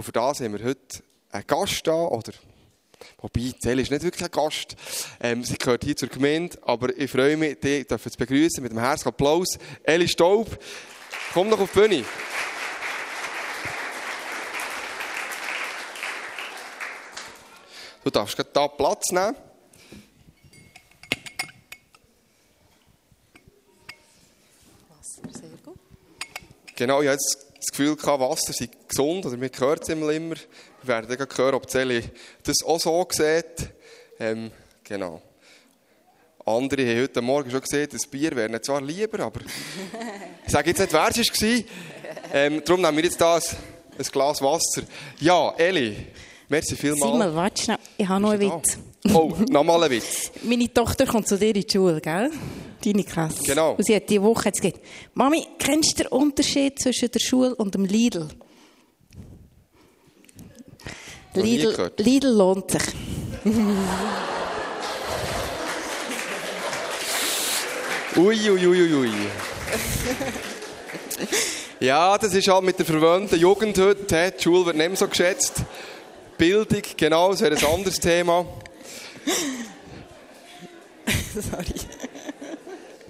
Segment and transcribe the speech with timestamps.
[0.00, 2.32] Und für das haben wir heute einen Gast da, oder
[3.18, 4.74] Wobei, Zell ist nicht wirklich ein Gast.
[5.20, 8.80] Ähm, sie gehört hier zur Gemeinde, aber ich freue mich, dich zu begrüßen mit einem
[8.80, 9.58] herzlichen Applaus.
[9.82, 10.58] Eli Staub,
[11.34, 12.04] komm noch auf die Bühne.
[18.02, 19.36] Du darfst gerade hier Platz nehmen.
[24.88, 25.78] Wasser, sehr gut.
[26.74, 30.08] Genau, hatte das Gefühl, Wasser sei gesund, oder mir hört es immer.
[30.08, 30.36] Wir
[30.82, 32.02] werden dann hören, ob Zeli
[32.42, 33.70] das auch so sieht.
[34.18, 34.50] Ähm,
[34.82, 35.20] genau.
[36.46, 39.40] Andere haben heute Morgen schon gesehen, das Bier wäre nicht zwar lieber, aber
[40.46, 41.64] ich sage jetzt nicht, wer es war.
[42.32, 43.54] Ähm, darum nehmen wir jetzt das,
[43.98, 44.82] ein Glas Wasser.
[45.20, 46.06] Ja, Eli,
[46.48, 47.12] merci vielmals.
[47.12, 47.78] Simon, warte schnell.
[47.98, 48.78] Ich habe noch einen Witz.
[49.12, 50.30] Oh, nochmal ein Witz.
[50.42, 52.30] Meine Tochter kommt zu dir in die Schule, gell?
[52.84, 53.42] Deine Klasse.
[53.42, 53.74] Genau.
[53.74, 54.80] Und sie hat diese Woche jetzt gesagt,
[55.14, 58.28] Mami, kennst du den Unterschied zwischen der Schule und dem Lidl?
[61.34, 61.92] Lidl.
[61.98, 62.82] Lidl lohnt sich.
[68.16, 69.10] Ui, ui, ui, ui, ui.
[71.78, 74.34] Ja, das ist halt mit der verwöhnten Jugend heute.
[74.36, 75.62] Die Schule wird nicht mehr so geschätzt.
[76.36, 78.44] Bildung, genau, das wäre ein anderes Thema.
[81.34, 81.74] Sorry.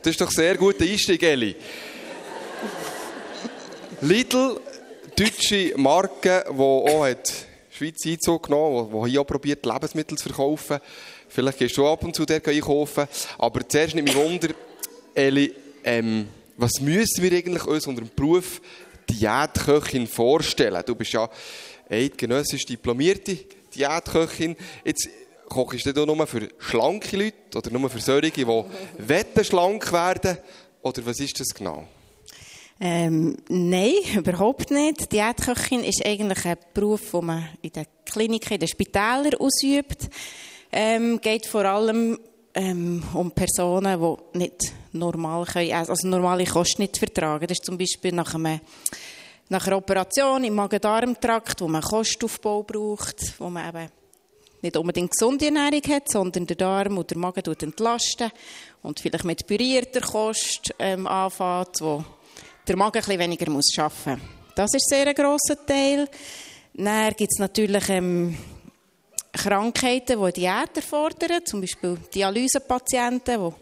[0.02, 1.54] Das ist doch sehr guter Einstieg, Eli.
[4.00, 4.58] Lidl,
[5.14, 7.30] deutsche Marke, die auch hat
[7.70, 10.78] Schweiz Einzug genommen hat, die hier auch probiert, Lebensmittel zu verkaufen.
[11.28, 13.06] Vielleicht gehst du ab und zu dort einkaufen.
[13.36, 14.48] Aber zuerst nimmt mich Wunder,
[15.14, 18.62] Eli, ähm, was müssen wir eigentlich uns unter dem Beruf
[19.08, 20.82] Diätköchin vorstellen?
[20.86, 21.28] Du bist ja
[21.90, 23.36] eidgenössisch diplomierte
[23.74, 24.56] Diätköchin.
[24.82, 25.10] Jetzt
[25.50, 28.46] kochst du nur für schlanke Leute oder nur für solche, die
[28.98, 30.38] wetten schlank werden?
[30.80, 31.86] Oder was ist das genau?
[32.80, 35.12] Ähm, nein, überhaupt nicht.
[35.12, 40.08] Diätköchin ist eigentlich ein Beruf, den man in den Kliniken, in den Spitälern ausübt.
[40.72, 42.18] Ähm, geht vor allem
[42.54, 47.46] ähm, um Personen, die nicht normal können, essen, also normale Kosten nicht vertragen.
[47.46, 48.60] Das ist zum Beispiel nach, einem,
[49.48, 53.88] nach einer Operation im Magen-Darm-Trakt, wo man Kostaufbau braucht, wo man eben
[54.62, 58.30] nicht unbedingt gesunde Ernährung hat, sondern der Darm und der Magen tut entlasten
[58.82, 62.04] und vielleicht mit pürierter Kost ähm, anfängt, wo
[62.66, 64.54] der Magen ein bisschen weniger muss arbeiten muss.
[64.54, 66.08] Das ist sehr ein grosser Teil.
[66.74, 68.36] Dann gibt es natürlich ähm,
[69.32, 73.52] Krankheiten, die Diät erfordern, zum Beispiel Dialysepatienten,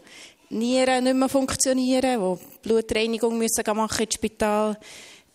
[0.49, 4.77] die Nieren nicht mehr funktionieren, die Blutreinigung müssen machen ins Spital.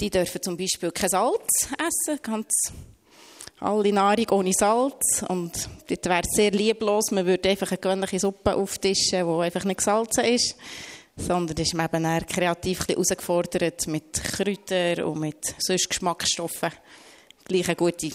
[0.01, 2.49] Die dürfen zum Beispiel kein Salz essen, ganz
[3.61, 5.25] alle Nahrung ohne Salz.
[5.29, 9.65] Und dort wäre es sehr lieblos, man würde einfach eine gewöhnliche Suppe auftischen, die einfach
[9.65, 10.57] nicht gesalzen ist.
[11.17, 16.73] Sondern ist man eben kreativ herausgefordert mit Kräutern und mit sonst Geschmacksstoffen
[17.45, 18.11] gleich eine gute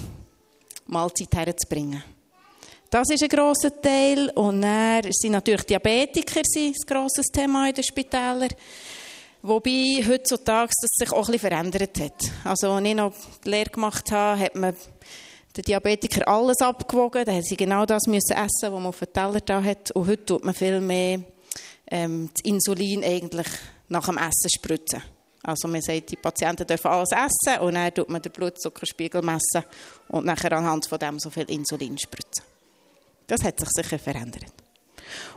[0.88, 2.04] Mahlzeit herzubringen.
[2.90, 4.30] Das ist ein grosser Teil.
[4.32, 8.50] Und dann sind natürlich Diabetiker ein grosses Thema in den Spitälern.
[9.42, 12.22] Wobei heutzutage das sich auch ein bisschen verändert hat.
[12.44, 13.14] Also, als ich noch
[13.46, 14.76] die Lehre gemacht habe, hat man
[15.56, 17.26] den Diabetiker alles abgewogen.
[17.26, 19.92] Da haben sie genau das müssen essen, was man auf dem Teller da hat.
[19.92, 21.22] Und heute tut man viel mehr
[21.90, 23.48] ähm, das Insulin eigentlich
[23.88, 25.02] nach dem Essen spritzen.
[25.44, 29.64] Also man sagt, die Patienten dürfen alles essen und dann tut man den Blutzuckerspiegel messen
[30.10, 32.44] und nachher anhand von dem so viel Insulin spritzen.
[33.26, 34.52] Das hat sich sicher verändert.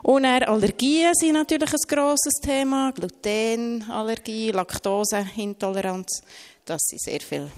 [0.02, 2.92] Und dann Allergien sind natürlich ein grosses Thema.
[2.92, 6.22] Glutenallergie, Laktoseintoleranz.
[6.64, 7.50] Das sind sehr viele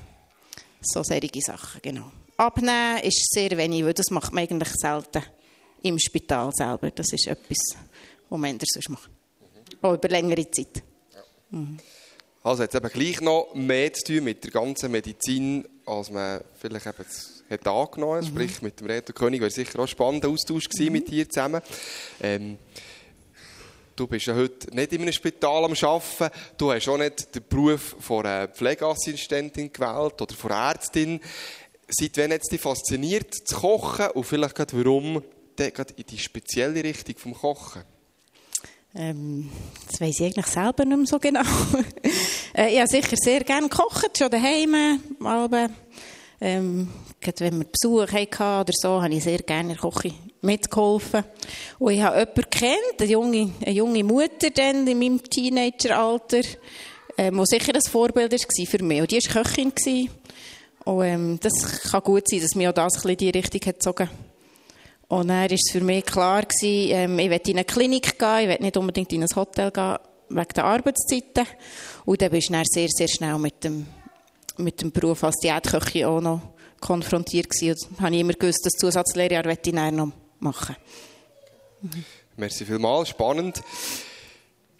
[0.80, 2.10] so solche Sachen, genau.
[2.36, 5.22] Abnehmen ist sehr wenig, weil das macht man eigentlich selten
[5.82, 6.90] im Spital selber.
[6.90, 7.58] Das ist etwas,
[8.28, 9.10] was man anders macht.
[9.82, 10.82] Auch über längere Zeit.
[12.42, 16.42] Also hat es eben gleich noch mehr zu tun mit der ganzen Medizin, als man
[16.58, 17.06] vielleicht eben
[17.50, 18.26] hat angenommen hat.
[18.26, 21.62] Sprich, mit dem Reto König war sicher auch ein spannender Austausch gewesen mit dir zusammen.
[22.20, 22.58] Ähm,
[23.94, 26.34] du bist ja heute nicht in einem Spital am Arbeiten.
[26.58, 31.20] Du hast auch nicht den Beruf von einer Pflegeassistentin gewählt oder von einer Ärztin.
[31.88, 35.22] Seit wann es dich fasziniert, zu kochen und vielleicht gerade warum
[35.56, 37.82] gerade in die spezielle Richtung vom Kochen?
[38.96, 39.50] Ähm,
[39.90, 41.42] das weiss ich eigentlich selber nicht mehr so genau.
[42.54, 45.00] äh, ich habe sicher sehr gerne gekocht, schon daheim.
[45.18, 45.70] Mal,
[46.40, 46.88] ähm,
[47.38, 51.24] wenn wir Besuch hatten oder so, habe ich sehr gerne in der Küche mitgeholfen.
[51.78, 56.42] Und ich habe jemanden kennt, eine junge, eine junge Mutter dann in meinem Teenageralter,
[57.18, 59.00] ähm, die sicher ein Vorbild war für mich.
[59.00, 59.74] Und die war Köchin.
[59.74, 60.10] Gewesen.
[60.84, 64.08] Und ähm, das kann gut sein, dass mich auch das in die Richtung hat gezogen
[65.08, 68.38] und dann war es für mich klar, gewesen, ähm, ich will in eine Klinik gehen,
[68.40, 69.98] ich will nicht unbedingt in ein Hotel gehen,
[70.28, 71.46] wegen der Arbeitszeiten.
[72.04, 73.86] Und dann bist du dann sehr, sehr schnell mit dem,
[74.56, 76.40] mit dem Beruf als Diätköchin auch noch
[76.80, 77.86] konfrontiert gewesen.
[77.90, 80.76] Und habe ich immer gewusst, das Zusatzlehrjahr ich noch machen.
[81.82, 82.04] Mhm.
[82.36, 83.62] Merci vielmals, spannend.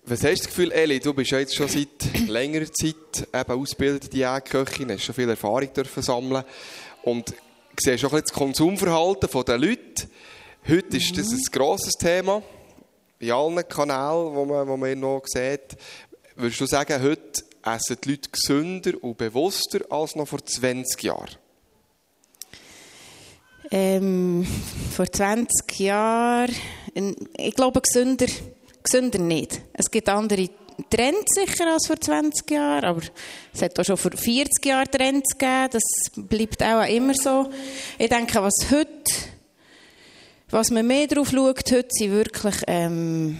[0.06, 1.88] Was hast du das Gefühl, Eli, du bist ja jetzt schon seit
[2.28, 6.44] längerer Zeit eben ausgebildete Diätköchin, hast schon viel Erfahrung dürfen sammeln
[7.04, 7.32] und
[7.80, 10.08] siehst auch das Konsumverhalten der Leute.
[10.68, 12.42] Heute ist das ein grosses Thema,
[13.18, 15.74] in allen Kanälen, wo man, wo man noch sieht.
[16.36, 21.36] Würdest du sagen, heute essen die Leute gesünder und bewusster als noch vor 20 Jahren?
[23.70, 24.46] Ähm,
[24.94, 26.54] vor 20 Jahren,
[27.38, 28.26] ich glaube, gesünder
[28.84, 29.60] gesünder nicht.
[29.72, 30.48] Es gibt andere
[30.90, 33.02] Trends sicher als vor 20 Jahren, aber
[33.52, 35.68] es hat auch schon vor 40 Jahren Trends gegeben.
[35.72, 35.82] Das
[36.16, 37.48] bleibt auch immer so.
[37.98, 38.88] Ich denke, was heute,
[40.50, 43.38] was man mehr drauf schaut, heute sind wirklich, ähm,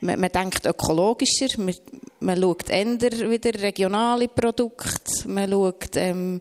[0.00, 1.74] man, man, denkt ökologischer, man,
[2.20, 6.40] man schaut eher wieder regionale Produkte, man schaut ähm,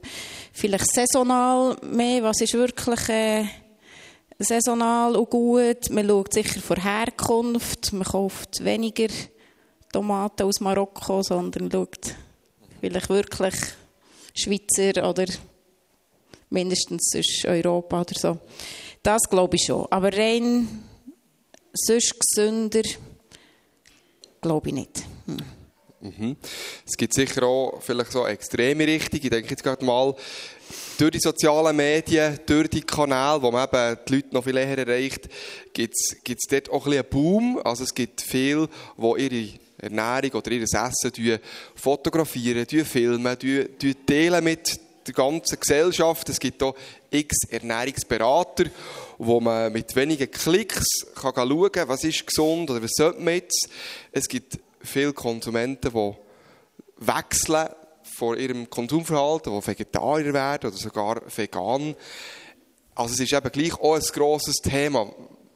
[0.53, 3.45] vielleicht saisonal mehr, was ist wirklich, äh,
[4.43, 5.89] saisonal und gut.
[5.89, 7.93] Man schaut sicher vor Herkunft.
[7.93, 9.07] Man kauft weniger
[9.91, 12.15] Tomaten aus Marokko, sondern schaut
[12.79, 13.55] vielleicht wirklich
[14.33, 15.25] Schweizer oder
[16.49, 17.13] mindestens
[17.45, 18.37] Europa oder so.
[19.03, 19.87] Das glaube ich schon.
[19.89, 20.67] Aber rein
[21.73, 22.83] sonst gesünder
[24.41, 25.03] glaube ich nicht.
[25.25, 25.37] Hm.
[26.01, 26.37] Mhm.
[26.85, 29.19] Es gibt sicher auch vielleicht so extreme Richtung.
[29.21, 30.15] Ich denke jetzt gerade mal,
[31.01, 34.77] durch die sozialen Medien, durch die Kanäle, wo man eben die Leute noch viel eher
[34.77, 35.29] erreicht,
[35.73, 37.59] gibt es dort auch ein einen Boom.
[37.63, 41.39] Also es gibt viele, die ihre Ernährung oder ihr Essen
[41.73, 43.35] fotografieren, filmen,
[44.05, 46.29] teilen mit der ganzen Gesellschaft.
[46.29, 46.75] Es gibt auch
[47.09, 48.65] x Ernährungsberater,
[49.17, 53.33] wo man mit wenigen Klicks kann schauen kann, was ist gesund oder was sollte man
[53.33, 53.69] jetzt.
[54.11, 56.13] Es gibt viele Konsumenten, die
[56.99, 57.69] wechseln
[58.03, 61.95] von ihrem Konsumverhalten, die Vegetarier werden oder sogar vegan.
[62.95, 65.11] Also es ist eben gleich auch ein grosses Thema.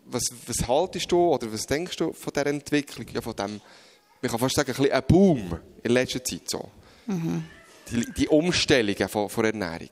[0.05, 3.59] Was, was haltest du oder was denkst du von dieser Entwicklung, ja, von dem,
[4.21, 6.69] man kann fast sagen, ein, ein Boom in letzter Zeit so?
[7.07, 7.43] Mhm.
[7.89, 9.89] Die, die Umstellungen von, von Ernährung.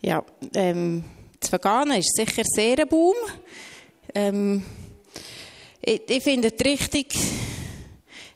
[0.00, 0.24] Ja,
[0.54, 1.04] ähm,
[1.40, 3.14] das Vegane ist sicher sehr ein Boom.
[4.14, 4.64] Ähm,
[5.80, 7.14] ich, ich finde es richtig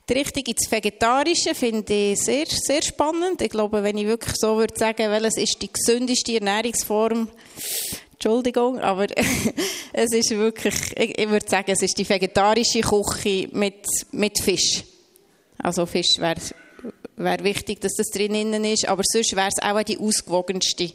[0.09, 3.43] die Richtung ins Vegetarische finde ich sehr, sehr spannend.
[3.43, 7.29] Ich glaube, wenn ich wirklich so würde sagen, welches ist die gesündeste Ernährungsform,
[8.13, 9.07] Entschuldigung, aber
[9.93, 14.83] es ist wirklich, ich, würde sagen, es ist die vegetarische Küche mit, mit Fisch.
[15.59, 16.41] Also Fisch wäre
[17.17, 20.91] wär wichtig, dass das drinnen ist, aber sonst wäre es auch die ausgewogenste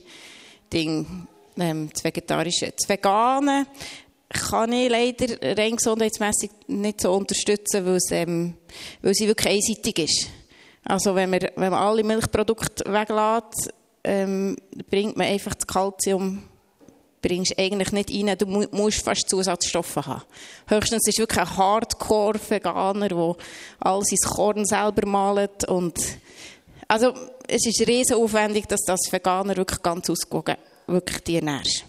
[0.71, 1.27] Ding,
[1.57, 2.74] ähm, das Vegetarische.
[2.75, 3.68] Das Vegane
[4.33, 8.56] kann ich leider rein gesundheitsmässig nicht so unterstützen, weil, es, ähm,
[9.01, 10.27] weil sie wirklich einseitig ist.
[10.83, 14.57] Also wenn man, wenn man alle Milchprodukte weglässt, ähm,
[14.89, 16.44] bringt man einfach das Kalzium
[17.24, 18.38] bringst eigentlich nicht rein.
[18.38, 20.21] Du musst fast Zusatzstoffe haben.
[20.68, 23.36] Höchstens ist wirklich ein Hardcore-Veganer, der
[23.79, 25.97] all sein Korn selber malt und
[26.88, 27.13] also
[27.47, 31.86] es ist riesen aufwendig, dass das Veganer wirklich ganz ausgewogen wirklich die ernährst.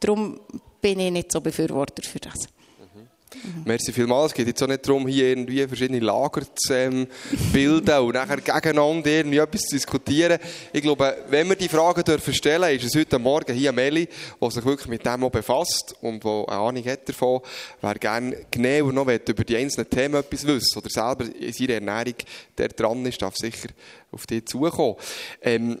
[0.00, 0.38] Darum
[0.86, 2.46] bin ich nicht so Befürworter für das.
[2.78, 3.62] Mhm.
[3.64, 4.30] Merci vielmals.
[4.30, 7.08] Es geht jetzt auch nicht darum, hier irgendwie verschiedene Lager zu ähm,
[7.52, 10.38] bilden und nachher gegeneinander irgendwie etwas zu diskutieren.
[10.72, 14.08] Ich glaube, wenn wir die Fragen dürfen stellen, ist es heute Morgen hier Meli,
[14.40, 17.40] der sich wirklich mit dem befasst und der eine Ahnung hat davon,
[17.80, 22.14] wer gerne genauer noch über die einzelnen Themen etwas wissen oder selber in seiner Ernährung
[22.56, 23.70] der dran ist, darf sicher
[24.12, 24.94] auf dich zukommen.
[25.42, 25.80] Ähm,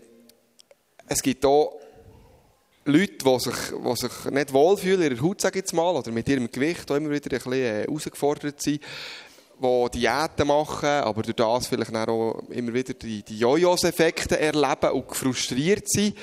[1.08, 1.78] es gibt auch
[2.86, 6.12] Leute, die sich, die sich nicht wohlfühlen in ihrer Haut, sage ich jetzt mal, oder
[6.12, 8.80] mit ihrem Gewicht auch immer wieder ein bisschen äh, herausgefordert sind,
[9.60, 15.16] die Diäten machen, aber durch das vielleicht auch immer wieder die, die Jojos-Effekte erleben und
[15.16, 16.16] frustriert sind.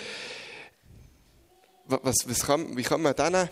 [1.86, 3.50] Was, was kann, wie kann man denen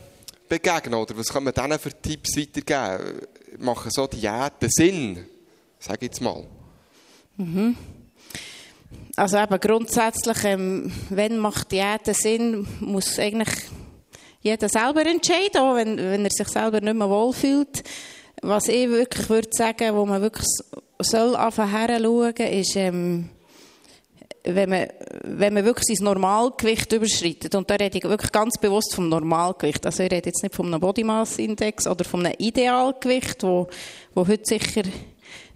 [0.48, 3.28] begegnen oder was kann man denen für Tipps weitergeben?
[3.58, 5.26] Machen so Diäten Sinn?
[5.80, 6.46] Ich jetzt mal.
[7.38, 7.76] Mhm.
[9.16, 13.50] Also eben grundsätzlich, ähm, wenn macht Diäten Sinn, muss eigentlich
[14.42, 17.84] jeder selber entscheiden, auch wenn, wenn er sich selber nicht mehr wohlfühlt.
[18.42, 20.48] Was ich wirklich würde sagen, wo man wirklich
[21.00, 22.04] soll anfangen
[22.40, 23.30] ist, ähm,
[24.44, 24.88] wenn man,
[25.24, 29.86] wenn man wirklich sein Normalgewicht überschreitet, und da rede ich wirklich ganz bewusst vom Normalgewicht,
[29.86, 33.68] also ich rede jetzt nicht einem Body Mass Index oder einem Idealgewicht, wo,
[34.16, 34.84] wo heute sicher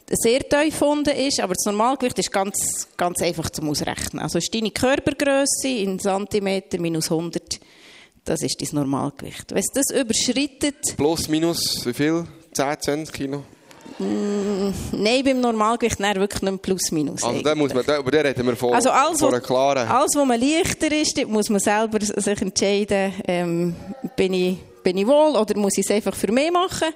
[0.09, 4.21] sehr tief gefunden ist, aber das Normalgewicht ist ganz, ganz einfach zum Ausrechnen.
[4.21, 7.59] Also ist deine Körpergröße in Zentimeter minus 100,
[8.23, 9.51] das ist dein Normalgewicht.
[9.51, 10.95] Wenn es das überschreitet...
[10.97, 12.25] Plus, minus, wie viel?
[12.53, 13.43] 10, 20 Kilo?
[13.97, 17.23] Nein, beim Normalgewicht nein, wirklich nicht plus minus.
[17.23, 19.87] Also da muss man, da, aber da reden wir von, also alles, von einer klaren...
[19.87, 23.75] Alles, wo man leichter ist, muss man selber sich entscheiden, ähm,
[24.15, 26.89] bin, ich, bin ich wohl oder muss ich es einfach für mich machen.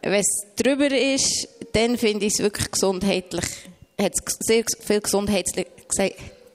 [0.00, 1.48] Wenn es drüber ist,
[1.78, 3.44] dann finde ich es wirklich gesundheitlich,
[4.00, 5.66] hat sehr viele gesundheitliche,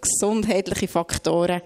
[0.01, 1.62] gesundheitliche Faktoren,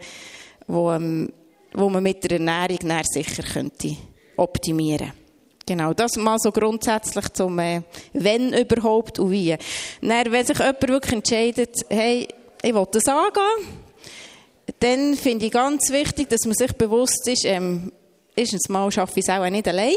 [0.67, 1.33] wo, ähm,
[1.73, 3.97] wo man mit der Ernährung sicher könnte
[4.35, 5.17] optimieren könnte.
[5.65, 7.81] Genau, das mal so grundsätzlich zum, äh,
[8.13, 9.57] wenn überhaupt und wie.
[10.01, 12.27] Dann, wenn sich jemand wirklich entscheidet, hey,
[12.61, 13.67] ich will das angehen,
[14.79, 17.91] dann finde ich ganz wichtig, dass man sich bewusst ist, ähm,
[18.35, 19.95] erstens mal schaffe ich es auch nicht allein.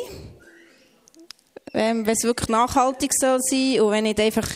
[1.73, 4.49] Ähm, wenn es wirklich nachhaltig soll sein und wenn nicht einfach,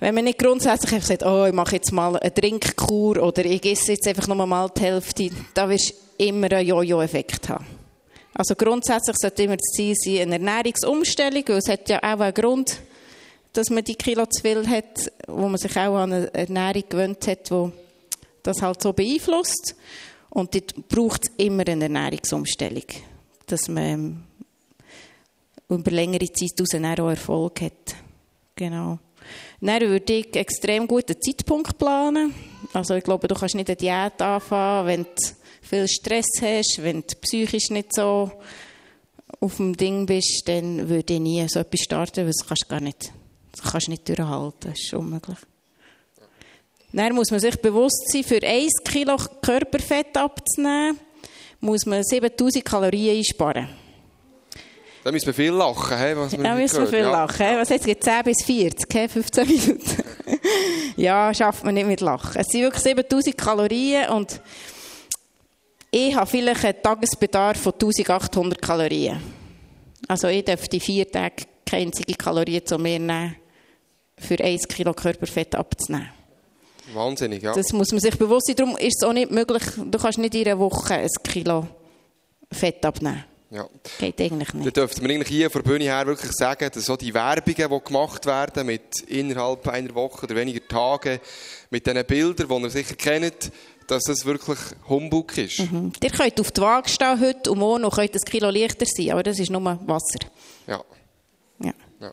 [0.00, 3.64] wenn man nicht grundsätzlich einfach sagt, oh, ich mache jetzt mal eine Trinkkur oder ich
[3.64, 7.66] esse jetzt einfach nur mal die Hälfte, da wirst du immer einen Jojo-Effekt haben.
[8.32, 12.34] Also grundsätzlich sollte immer das Ziel sein, eine Ernährungsumstellung, weil es hat ja auch einen
[12.34, 12.80] Grund,
[13.54, 17.26] dass man die Kilo zu viel hat, wo man sich auch an eine Ernährung gewöhnt
[17.26, 17.72] hat, wo
[18.42, 19.74] das halt so beeinflusst.
[20.28, 22.84] Und dort braucht es immer eine Ernährungsumstellung,
[23.46, 24.24] dass man
[25.70, 27.96] ähm, über längere Zeit aus auch Erfolg hat.
[28.54, 28.98] Genau.
[29.60, 32.34] Dann würde ich extrem gut einen Zeitpunkt planen.
[32.72, 35.10] Also ich glaube, du kannst nicht eine Diät anfangen, wenn du
[35.62, 38.30] viel Stress hast, wenn du psychisch nicht so
[39.40, 42.68] auf dem Ding bist, dann würde ich nie so etwas starten, weil das kannst du
[42.68, 43.12] gar nicht,
[43.52, 44.70] das kannst du nicht durchhalten.
[44.70, 45.38] Das ist unmöglich.
[46.92, 50.98] Dann muss man sich bewusst sein, für 1 Kilo Körperfett abzunehmen,
[51.60, 53.68] muss man 7000 Kalorien einsparen.
[55.06, 57.10] Da müssen wir viel lachen, he, was wir Da müssen wir viel ja.
[57.12, 57.46] lachen.
[57.46, 57.56] He.
[57.56, 59.06] Was jetzt geht 10 bis 40, he?
[59.06, 60.02] 15 Minuten.
[60.96, 62.40] ja, schafft man nicht mit Lachen.
[62.40, 64.40] Es sind wirklich 7000 Kalorien und
[65.92, 69.22] ich habe vielleicht einen Tagesbedarf von 1800 Kalorien.
[70.08, 73.36] Also ich dürfte vier Tage keine einzige Kalorie zu mir nehmen,
[74.18, 76.10] für 1 Kilo Körperfett abzunehmen.
[76.94, 77.52] Wahnsinnig, ja.
[77.54, 78.56] Das muss man sich bewusst sein.
[78.56, 81.68] Darum ist es auch nicht möglich, du kannst nicht in einer Woche ein Kilo
[82.50, 83.22] Fett abnehmen.
[83.50, 83.68] Ja.
[83.98, 84.66] Geht eigentlich nicht.
[84.66, 87.70] Da dürfte man eigentlich hier von der Bühne her wirklich sagen, dass so die Werbungen,
[87.70, 91.20] die gemacht werden, mit innerhalb einer Woche oder weniger Tagen,
[91.70, 93.52] mit diesen Bildern, die ihr sicher kennt,
[93.86, 95.60] dass es wirklich Humbug ist.
[95.60, 95.92] Mhm.
[96.02, 99.22] Ihr könnt auf die Waage stehen heute und morgen könnt ein Kilo leichter sein, aber
[99.22, 100.18] das ist nur Wasser.
[100.66, 100.82] Ja.
[101.60, 101.72] ja.
[102.00, 102.12] ja.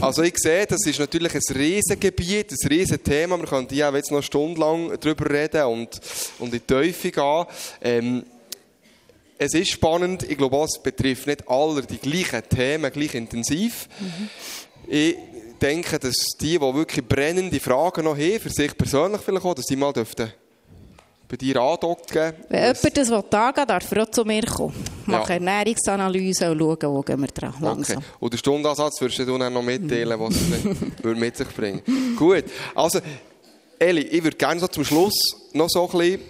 [0.00, 3.36] also ich sehe, das ist natürlich ein Riesengebiet, ein Riesenthema.
[3.36, 6.00] Wir können ja jetzt noch stundenlang darüber reden und,
[6.38, 7.46] und in die Teufel gehen.
[7.82, 8.24] Ähm,
[9.38, 10.22] es ist spannend.
[10.28, 13.88] Ich glaube, es betrifft nicht alle die gleichen Themen gleich intensiv.
[13.98, 14.28] Mhm.
[14.86, 15.16] Ich
[15.60, 19.66] denke, dass die, die wirklich brennende Fragen noch haben, für sich persönlich vielleicht auch, dass
[19.66, 20.32] die mal dürften
[21.26, 22.32] bei dir andocken.
[22.48, 24.74] Wenn jemand das angehen will, darf er auch zu mir kommen.
[25.06, 25.34] Machen ja.
[25.34, 27.54] Ernährungsanalyse und schauen, wo gehen wir dran.
[27.60, 27.98] Langsam.
[27.98, 28.06] Okay.
[28.20, 31.82] Und den Stundenansatz würdest du dann noch mitteilen, was es mit sich bringt.
[32.16, 32.44] Gut.
[32.74, 33.00] Also,
[33.78, 35.14] Eli, ich würde gerne so zum Schluss
[35.52, 36.20] noch so ein bisschen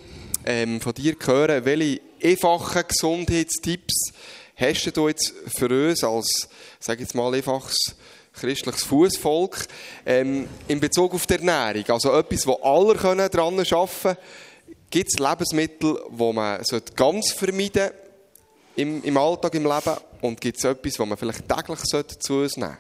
[0.47, 4.13] ähm, von dir hören, welche einfachen Gesundheitstipps
[4.57, 6.49] hast du jetzt für uns als,
[6.81, 7.77] sage jetzt mal, einfaches
[8.33, 9.67] christliches Fußvolk
[10.07, 11.85] ähm, in Bezug auf die Ernährung?
[11.89, 13.67] Also etwas, wo alle dran arbeiten
[14.03, 14.17] können.
[14.91, 16.63] Gibt es Lebensmittel, die man
[16.95, 17.91] ganz vermeiden
[18.77, 19.97] im, im Alltag, im Leben?
[20.21, 21.81] Und gibt es etwas, was man vielleicht täglich
[22.21, 22.79] zu uns nehmen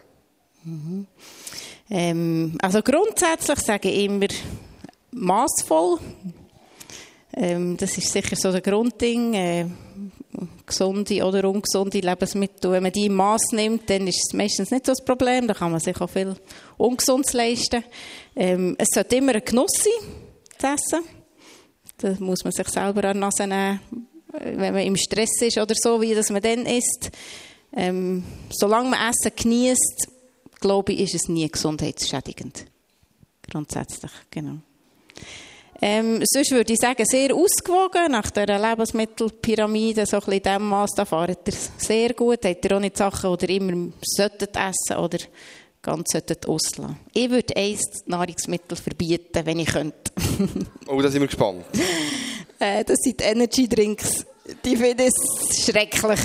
[0.62, 1.06] mhm.
[1.90, 4.28] ähm, Also grundsätzlich sage ich immer
[5.10, 5.98] maßvoll.
[7.36, 9.34] Ähm, das ist sicher so der Grundding.
[9.34, 9.66] Äh,
[10.66, 12.72] gesunde oder ungesunde Lebensmittel.
[12.72, 15.46] Wenn man die im Maß nimmt, dann ist es meistens nicht so das Problem.
[15.46, 16.36] Da kann man sich auch viel
[16.76, 17.84] Ungesundes leisten.
[18.34, 19.92] Ähm, es sollte immer ein Genuss sein,
[20.58, 21.08] zu essen.
[21.98, 23.80] Da muss man sich selber an die Nase nehmen,
[24.32, 27.10] wenn man im Stress ist oder so, wie das man dann isst.
[27.76, 30.08] Ähm, solange man Essen genießt,
[30.60, 32.66] glaube ich, ist es nie gesundheitsschädigend.
[33.48, 34.58] Grundsätzlich, genau.
[35.80, 40.68] Ähm, sonst würde ich sagen, sehr ausgewogen nach der Lebensmittelpyramide, so ein bisschen in diesem
[40.68, 42.44] Maß, da fahrt ihr sehr gut.
[42.44, 45.18] Habt ihr auch nicht Sachen, die ihr immer solltet essen oder
[45.82, 46.96] ganz solltet auslassen.
[47.12, 50.12] Ich würde eins Nahrungsmittel verbieten, wenn ich könnte.
[50.86, 51.64] oh, da sind wir gespannt.
[52.64, 54.24] Äh, das sind Energy Drinks.
[54.64, 56.02] Die finde ich schrecklich.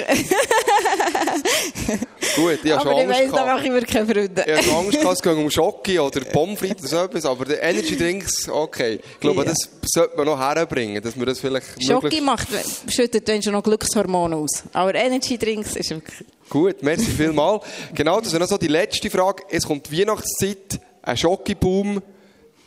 [2.35, 4.45] Gut, ich habe schon Angst weiss, da mache ich mir keine Freunde.
[4.45, 7.53] Ich habe Angst es geht um Schocke oder Pommes frites oder so etwas, aber die
[7.53, 8.99] Energy Drinks, okay.
[9.13, 9.45] Ich glaube, ja.
[9.45, 12.47] das sollte man noch herbringen, dass man das vielleicht Schocke macht,
[12.89, 14.63] schüttet wenn schon noch Glückshormone aus.
[14.73, 16.25] Aber Energy Drinks ist wirklich...
[16.49, 17.63] Gut, merci vielmals.
[17.93, 19.43] genau, das ist noch so die letzte Frage.
[19.49, 22.01] Es kommt Weihnachtszeit, ein Schocke-Boom.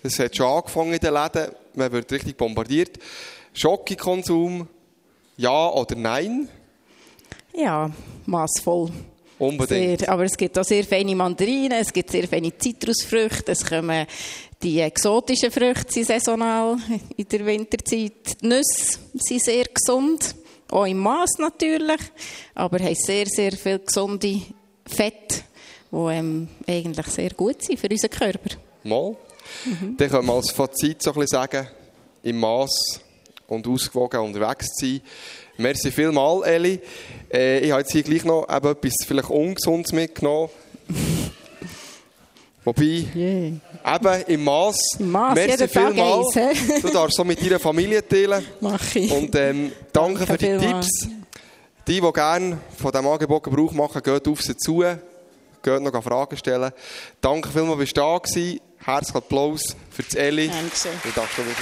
[0.02, 2.99] Es hat schon angefangen in den Läden, man wird richtig bombardiert.
[3.53, 4.69] Schocke-Konsum,
[5.37, 6.49] ja oder nein?
[7.55, 7.91] Ja,
[8.27, 8.91] maßvoll.
[9.39, 10.01] Unbedingt.
[10.01, 14.07] Sehr, aber es gibt auch sehr feine Mandarinen, es gibt sehr feine Zitrusfrüchte, es kommen
[14.63, 16.77] die exotischen Früchte sind saisonal
[17.17, 18.41] in der Winterzeit.
[18.41, 20.37] Die Nüsse sind sehr gesund,
[20.71, 22.01] auch im Maß natürlich,
[22.55, 24.41] aber haben sehr, sehr viel gesunde
[24.87, 25.45] Fett,
[25.91, 28.57] die ähm, eigentlich sehr gut sind für unseren Körper.
[28.85, 29.17] Mal.
[29.65, 29.97] Mhm.
[29.97, 31.69] Dann können wir als Fazit so ein bisschen sagen,
[32.23, 33.01] im Maß
[33.53, 35.01] und ausgewogen unterwegs zu sein.
[35.59, 36.81] Merci vielmals, Eli.
[37.33, 40.49] Äh, ich habe jetzt hier gleich noch eben etwas vielleicht Ungesundes mitgenommen.
[42.65, 43.97] Wobei, yeah.
[43.97, 44.77] eben im Maß.
[45.01, 46.33] Im Maß, Merci vielmals.
[46.81, 48.45] Du darfst so mit deiner Familie teilen.
[48.61, 49.11] Mach ich.
[49.11, 51.09] Und ähm, danke, danke, für die Tipps.
[51.89, 54.85] Die, die gerne von diesem Angebot Gebrauch machen, geht auf sie zu.
[55.63, 56.71] Geht noch Fragen stellen.
[57.21, 58.37] Danke vielmals, dass du da warst.
[58.85, 60.49] Herzlichen Applaus für das Eli.
[60.49, 61.53] Danke.